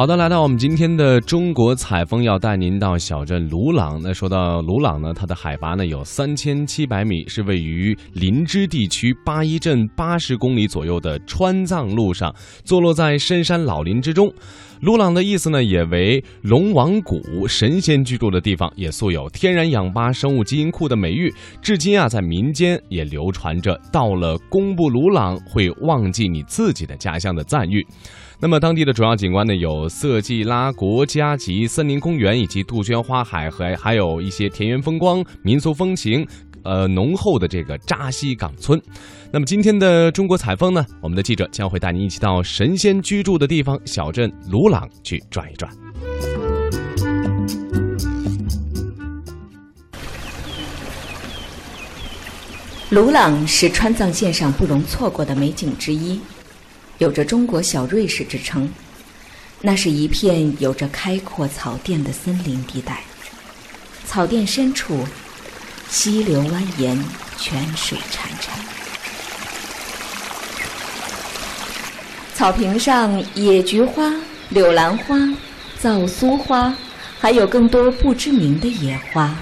[0.00, 4.00] 好的，来到我们今天的中国采风，要带您到小镇鲁朗。
[4.02, 14.32] 那说到鲁朗呢，它的海拔呢有三千七百米，是位于林芝地区八一镇八十公里左右的川藏路上，坐落在深山老林之中。
[14.80, 21.30] 鲁朗的意思呢，也为龙王谷，神仙居住的地方，也素有天然氧吧生物基因库的美誉。
[21.60, 27.86] 至今啊，在民间也流传着到了公布鲁朗会忘记你自己的家乡的赞誉。
[28.40, 36.26] 那么，当地的主要景观呢，有色季拉国家级森林公园，以及杜鹃花海和还有一些田园风光、民俗风情，
[36.64, 38.80] 呃，浓厚的这个扎西岗村。
[39.32, 45.70] 那么，今天的中国采风呢，我们的记者将会带您一起到神仙居住的地方小镇鲁朗去转一转。
[52.90, 56.20] 鲁朗是川藏线上不容错过的美景之一。
[56.98, 58.68] 有着“中国小瑞士”之称，
[59.62, 63.00] 那是一片有着开阔草甸的森林地带。
[64.04, 65.06] 草甸深处，
[65.90, 66.96] 溪流蜿蜒，
[67.36, 68.50] 泉水潺潺。
[72.32, 74.14] 草坪上，野菊花、
[74.50, 75.18] 柳兰花、
[75.80, 76.72] 皂苏花，
[77.18, 79.34] 还有更多不知名的野花，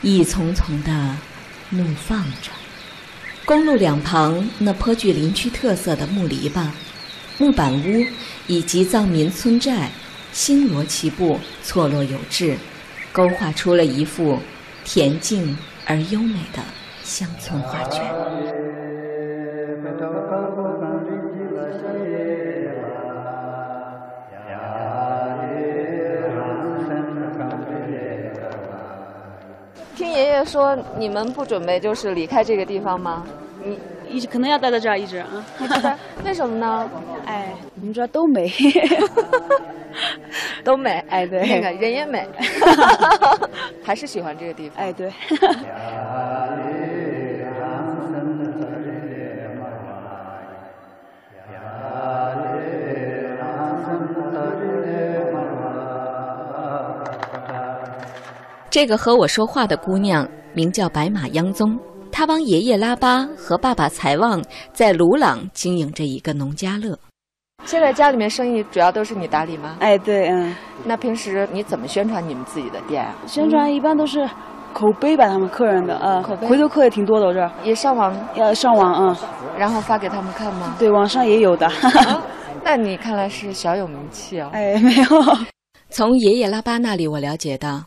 [0.00, 1.16] 一丛丛的
[1.68, 2.50] 怒放着。
[3.44, 6.68] 公路两旁那颇具林区特色的木篱笆、
[7.36, 8.06] 木板屋
[8.46, 9.90] 以及藏民村寨，
[10.32, 12.56] 星罗棋布，错落有致，
[13.12, 14.40] 勾画出了一幅
[14.86, 16.62] 恬静而优美的
[17.02, 18.02] 乡村画卷。
[29.96, 33.26] 听爷爷说，你们不准备就是离开这个地方吗？
[33.64, 33.76] 你
[34.08, 35.44] 一直可能要待在这儿一直啊？
[36.24, 36.88] 为什么呢？
[37.26, 38.48] 哎，你们这都美，
[40.66, 40.90] 都美。
[41.08, 42.28] 哎，对，那个人也美，
[43.84, 44.84] 还是喜欢这个地方。
[44.84, 45.12] 哎，对。
[58.68, 61.78] 这个和我说话的姑娘名叫白马央宗，
[62.12, 66.98] 她帮爷爷拉巴和爸爸财旺在鲁朗经营着一个农家乐。
[67.66, 69.76] 现在家里面生意主要都是你打理吗？
[69.80, 70.54] 哎，对，嗯。
[70.84, 73.12] 那平时你怎么宣传你们自己的店啊？
[73.26, 74.26] 宣传一般都是
[74.72, 79.18] 口碑吧，他们客人的啊，口碑回头客也挺多的，我这儿也上网要上网啊，
[79.58, 80.76] 然后发给他们看吗？
[80.78, 81.68] 对，网上也有的。
[82.62, 84.48] 那你看来是小有名气哦。
[84.54, 85.04] 哎，没有。
[85.90, 87.84] 从爷爷拉巴那里我了解到。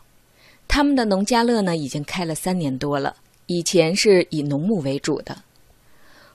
[0.68, 3.14] 他们的农家乐呢，已经开了三年多了。
[3.46, 5.36] 以前是以农牧为主的，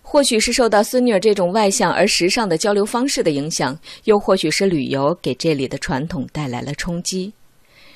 [0.08, 7.34] 或许是受到孙女儿这种外向而时尚的交流方式的影响，又或许是旅游给这里的传统带来了冲击。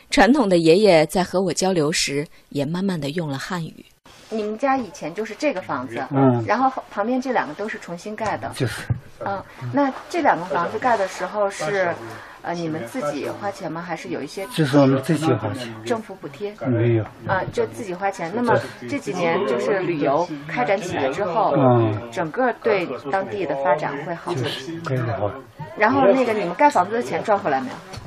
[0.09, 3.85] 传统的爷爷在和我交流时，也慢慢的用了汉语。
[4.31, 8.81] 你们家以前就是这个房子，嗯，然后旁边这两个都是重新盖的，就是，
[9.25, 9.43] 嗯，
[9.73, 11.93] 那这两个房子盖的时候是。
[12.41, 13.81] 呃，你们自己花钱吗？
[13.81, 14.45] 还是有一些？
[14.45, 15.67] 就是我们自己花钱。
[15.83, 16.55] 政府补贴？
[16.67, 17.03] 没有。
[17.27, 18.31] 啊，就自己花钱。
[18.33, 18.57] 那么
[18.87, 24.41] 这几年就是旅游开展起来之后，嗯，整个对当地的发展会好吗？
[24.87, 25.29] 会好。
[25.77, 27.59] 然后那个你们盖房子的钱赚回来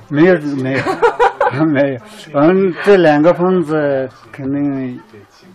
[0.09, 0.35] 没有？
[0.49, 2.01] 没有，没有，没有。
[2.33, 4.99] 嗯，这两个房子肯定。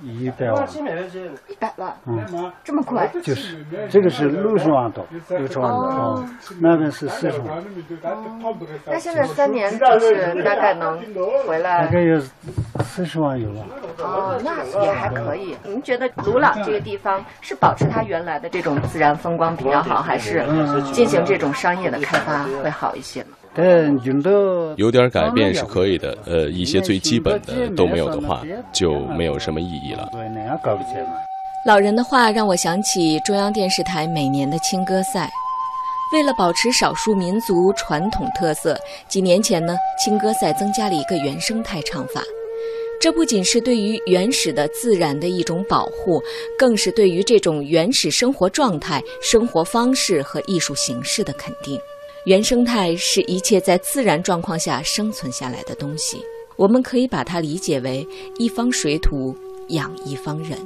[0.03, 0.68] 一百万，
[1.47, 3.08] 一百万，嗯，这么快？
[3.24, 6.25] 就是这个是六十万多，六十万多，哦，
[6.59, 7.63] 那边是四十万。
[8.86, 11.00] 那现在三年就是大概能
[11.46, 11.86] 回来？
[11.86, 12.19] 大概有
[12.84, 13.66] 四十万有了。
[14.00, 15.56] 哦，那也还可以。
[15.63, 20.46] 您觉得鲁朗这个地方是保持它原来的这种自然风光比较好，还是
[20.94, 23.30] 进行这种商业的开发会好一些呢？
[24.75, 30.09] 有点改变是可以的，呃，一些最基本的都没有的话，就没有什么意义了。
[31.66, 35.30] 老人的话让我想起中央电视台每年的青歌赛。
[36.13, 42.24] 为了保持少数民族传统特色，几年前呢，青歌赛增加了一个原生态唱法。
[43.01, 46.21] 这不仅是对于原始的自然的一种保护，
[46.57, 51.77] 更是对于这种原始生活状态、生活方式和艺术形式的肯定。
[52.27, 56.21] 原生态是一切在自然状况下生存下来的东西，
[56.57, 58.06] 我们可以把它理解为
[58.38, 59.33] 一方水土
[59.69, 60.59] 养一方人。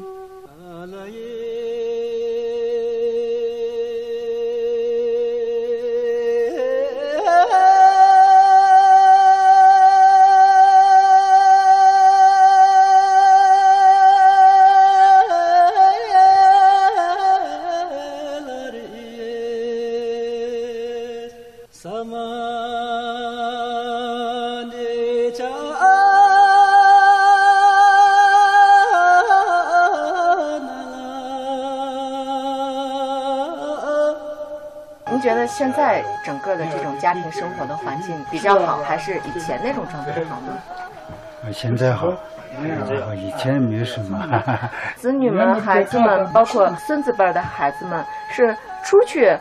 [35.19, 41.51] 觉得现在整个的这种家庭生活的环境比较好，还是以前那种状态好呢？
[41.51, 44.43] 现在好，好以前没什么。
[44.95, 49.35] 子女们、孩子们，包括孙子辈的孩子们，是出去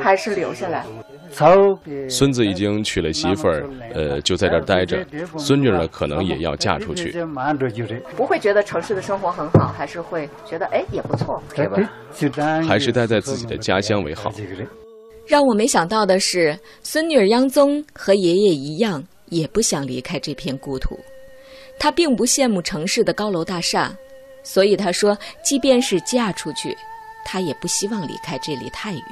[0.00, 0.84] 还是留下来？
[2.08, 5.04] 孙子已经娶了媳妇儿，呃，就在这儿待着。
[5.36, 7.12] 孙女呢，可能也要嫁出去。
[8.16, 11.76] 不会觉得城市的生活很好，还是会觉得哎也不错，对吧？
[12.66, 14.30] 还是待在自己的家乡为好。
[15.26, 20.98] 让我没想到的是，孙女儿央宗和爷爷一样，也不想离开这片故土。
[21.78, 23.92] 他并不羡慕城市的高楼大厦，
[24.42, 26.76] 所以他说，即便是嫁出去，
[27.24, 29.02] 他也不希望离开这里太远，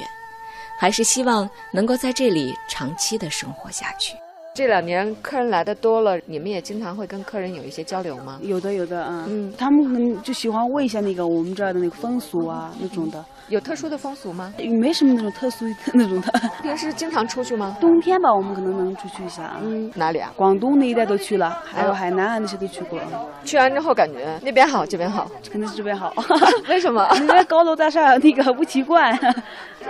[0.79, 4.15] 还是希望能够在这里长期的生活下去。
[4.55, 8.39] 这两年客人来的多了，你们也经常会跟客人有一些交流吗？
[8.43, 13.25] 有的，有的，嗯，嗯，他们可能就喜欢问一下那个我们这儿的那个风俗啊，那种的。
[13.49, 14.53] 有特殊的风俗吗？
[14.79, 16.31] 没什么那种特殊的 那种的。
[16.61, 17.75] 平时经常出去吗？
[17.81, 19.57] 冬天吧，我们可能能出去一下。
[19.63, 20.31] 嗯，哪里啊？
[20.37, 23.01] 广东那一带都去了，还有海南啊那些都去过。
[23.47, 26.13] 去完之后感觉那边好，这边好，肯定是这边好。
[26.69, 27.09] 为什么？
[27.17, 29.19] 因为高楼大厦，那个不习惯。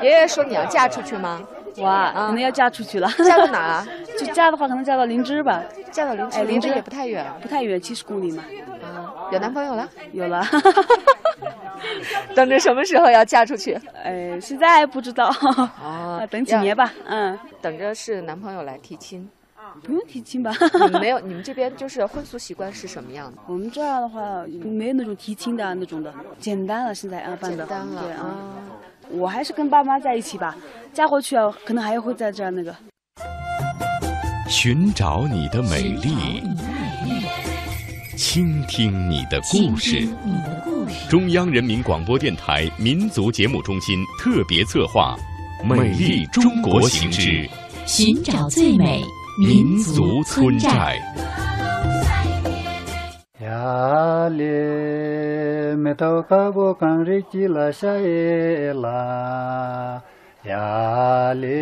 [0.01, 1.43] 爷爷说你要嫁出去吗？
[1.79, 3.09] 我啊，可能要嫁出去了。
[3.25, 3.83] 嫁到哪？
[4.25, 5.63] 就嫁的话，可能嫁到林芝吧。
[5.91, 8.45] 嫁到林芝，林芝也不太远，不太远，七十公里嘛。
[8.83, 9.89] 啊，有男朋友了？
[10.13, 10.45] 有了。
[12.35, 13.79] 等着什么时候要嫁出去？
[14.05, 15.27] 哎，现在不知道。
[15.83, 16.93] 啊，等几年吧。
[17.07, 19.29] 嗯，等着是男朋友来提亲。
[19.83, 20.53] 不用提亲吧？
[20.75, 21.19] 你 们没有？
[21.21, 23.39] 你们这边就是婚俗习惯是什么样的？
[23.47, 26.95] 我们这儿的话，没有那种提亲的那种的，简单了。
[26.95, 27.57] 现在啊，办的。
[27.57, 28.03] 简单了。
[28.03, 28.49] 对啊。
[29.11, 30.55] 我还是跟爸妈在一起吧。
[30.93, 32.75] 嫁过去啊，可能还会在这儿那个。
[34.53, 36.43] 寻找你的美丽，
[38.17, 40.07] 倾听你的故事。
[41.09, 45.17] 中央人民广播电台民族节目中心特别策划
[45.67, 47.49] 《美丽中国行之
[47.87, 49.03] 寻找最美
[49.41, 51.01] 民族村寨》。
[53.47, 60.03] 呀嘞，没到卡布冈日吉拉夏耶拉。
[60.43, 61.59] yāli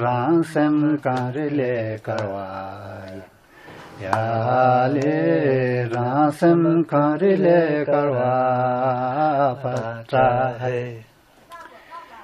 [0.00, 3.20] rāṅsam kārle karvāya
[4.00, 5.12] yāli
[5.92, 8.32] rāṅsam kārle karvā
[9.64, 11.04] patrāhe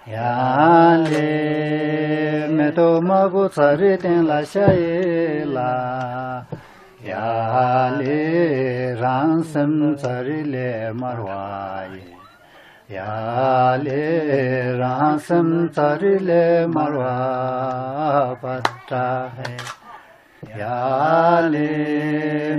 [0.09, 1.29] yāli
[2.57, 6.45] me to mabu tsari ten la shaye la.
[7.05, 12.14] Yāli rāṅsam tsari le marvāya
[12.93, 19.57] yāle rāṅsam tarile marvā patta hai
[20.59, 21.71] yāle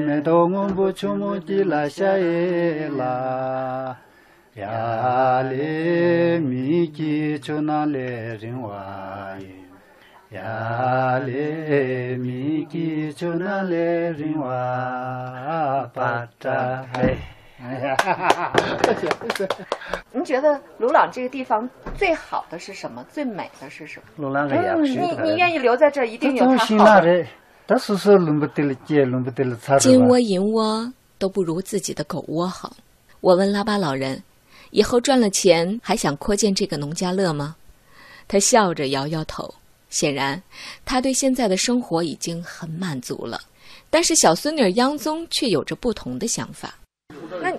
[0.02, 3.96] medōngu buchumu jila shaye la
[4.58, 9.38] yāle miki chunale rinwa
[10.34, 14.58] yāle miki chunale rinwa
[15.94, 16.60] patta
[16.96, 17.35] hai
[18.84, 19.48] 谢谢。
[20.12, 23.04] 您觉得鲁朗这个地方最好的是什么？
[23.12, 24.06] 最美的是什么？
[24.18, 27.26] 鲁朗个呀，你你愿意留在这，一定有它好的。
[27.68, 29.58] 但是轮不得了，轮不得了。
[29.80, 32.72] 金窝银窝都不如自己的狗窝好。
[33.22, 34.22] 我问拉巴老人，
[34.70, 37.56] 以后赚了钱还想扩建这个农家乐吗？
[38.28, 39.52] 他笑着摇摇头，
[39.90, 40.42] 显然
[40.86, 43.40] 他对现在的生活已经很满足了。
[43.90, 46.76] 但是小孙女央宗却有着不同的想法。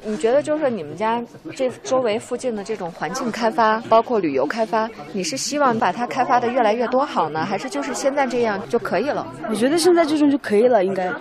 [0.06, 1.20] 那你觉得，就是你们家
[1.56, 9.26] 这周围附近的这种环境开发，包括旅游开发，你是希望把它开发的越来越多好呢，还是就是现在这样就可以了？
[9.50, 11.12] 我觉得现在这种就可以了，应该，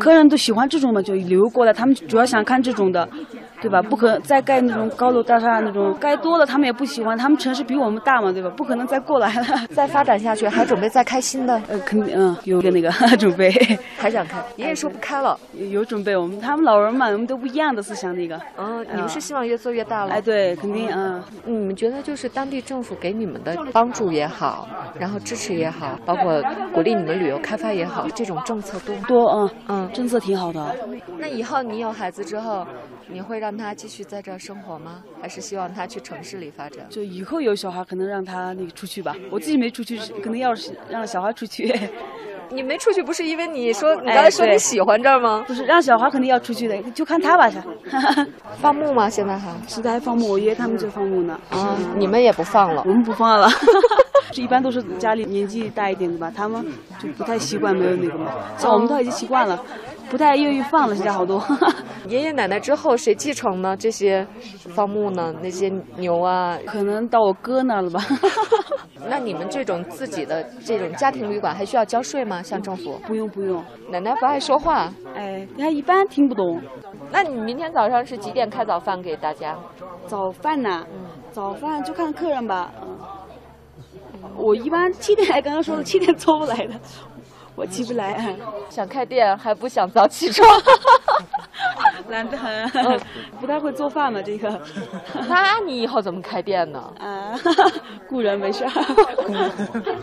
[0.00, 3.08] 客人都喜欢这种的，就旅游过来，他们主要想看这种的。
[3.62, 3.80] 对吧？
[3.80, 7.16] 不可再盖那种高楼大厦那种，盖多了他们也不喜欢。
[7.16, 8.50] 他们城市比我们大嘛，对吧？
[8.56, 11.54] 不可能再过来了， 再发展下去，还准备再开新的？
[11.68, 13.50] 呃，肯定，嗯，有个那个 准备，
[13.96, 14.42] 还想开。
[14.56, 15.38] 爷爷说不开了，
[15.70, 16.16] 有准备。
[16.16, 18.40] 我们他们老人嘛，我们都不一样的思想，那个。
[18.58, 20.12] 嗯，你们是希望越做越大了？
[20.12, 21.22] 哎，对，肯定，嗯。
[21.44, 24.66] 你们觉得就是当地政府给你们的帮助也好，
[24.98, 26.42] 然后支持也好，包括
[26.72, 29.30] 鼓励你们旅游开发也好，这种政策多多？
[29.32, 30.74] 嗯嗯，政策挺好的。
[31.18, 32.66] 那以后你有孩子之后？
[33.08, 35.02] 你会让他继续在这儿生活吗？
[35.20, 36.86] 还是希望他去城市里发展？
[36.88, 39.14] 就以后有小孩，可能让他那个出去吧。
[39.30, 41.74] 我自己没出去，可能要是让小孩出去。
[42.50, 45.42] 你没出去，不是因为你说你刚才说你喜欢这儿吗？
[45.46, 47.50] 不是，让小孩肯定要出去的，就看他吧。
[48.60, 49.08] 放牧吗？
[49.08, 49.50] 现在还？
[49.66, 51.40] 现在还放牧，我爷爷他们就放牧呢。
[51.50, 52.82] 啊，你们也不放了？
[52.86, 53.48] 我们不放了。
[54.32, 56.64] 这一般都是家里年纪大一点的吧，他们
[56.98, 58.32] 就不太习惯没有那个嘛。
[58.58, 59.62] 像我们都已经习惯了。
[60.12, 61.42] 不太愿意放了，现在好多。
[62.06, 63.74] 爷爷奶奶之后谁继承呢？
[63.74, 64.26] 这些
[64.74, 65.34] 放牧呢？
[65.40, 67.98] 那些牛啊，可能到我哥那了吧。
[69.08, 72.42] 那你们这种自己的这种家庭旅馆还需要交税吗？
[72.42, 73.00] 向政府？
[73.06, 73.64] 不用不用。
[73.88, 76.60] 奶奶不爱说话，哎，她一般听不懂。
[77.10, 79.56] 那你明天早上是几点开早饭给大家？
[80.06, 80.86] 早饭呢？
[80.92, 82.70] 嗯，早饭就看客人吧。
[82.82, 82.98] 嗯，
[84.36, 86.74] 我一般七点，刚刚说的七点做不来的。
[87.54, 88.34] 我起不来，
[88.70, 90.48] 想开店还不想早起床，
[92.08, 92.68] 懒得很，
[93.40, 94.60] 不太会做饭嘛这个。
[95.28, 96.80] 那你以后怎么开店呢？
[96.98, 97.38] 啊，
[98.08, 98.64] 雇人没事。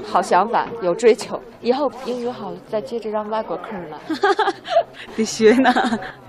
[0.05, 3.97] 好想法，有追求，以后英语好再接着让外国客人来。
[5.15, 5.73] 得学呢。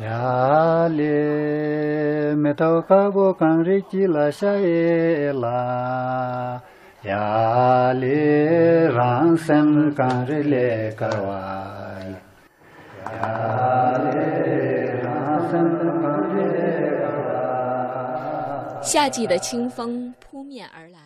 [0.02, 6.60] 呀嘞，没到卡过刚日记了下夜啦。
[7.04, 8.06] 呀哩
[8.94, 11.96] 让生干日来个哇，
[13.10, 14.10] 呀哩
[15.02, 16.60] 让生干日来
[17.00, 18.82] 个哇。
[18.82, 20.98] 夏季的清风扑面而来。